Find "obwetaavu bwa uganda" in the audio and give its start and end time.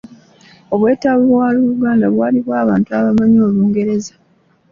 0.73-2.05